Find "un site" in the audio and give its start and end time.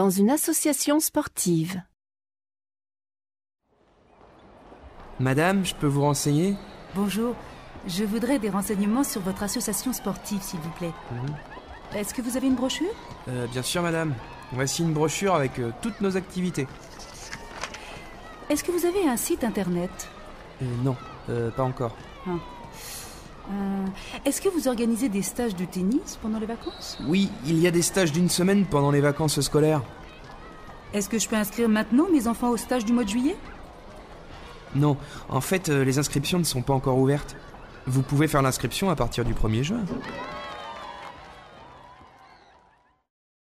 19.06-19.44